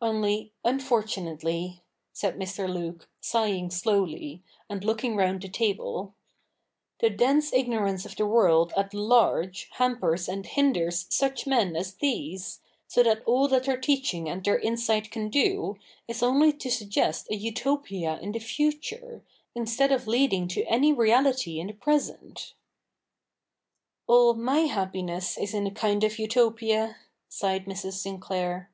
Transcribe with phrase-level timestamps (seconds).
[0.00, 2.66] Only, unfortunately,' said Mr.
[2.66, 6.14] Luke, sighing 5"lowly, and looking round the table,'
[7.00, 12.60] the dense ignorance of the world at large hampers and hinders such men as these,
[12.88, 15.76] so that all that their teaching and their insight can do,
[16.08, 19.22] is only to suggest a Utopia in the future,
[19.54, 22.54] instead of leading to any reality in the present.''
[24.08, 26.96] All my happiness is in a kind of Utopia,'
[27.28, 27.98] sighed Mrs.
[28.00, 28.70] Sinclair.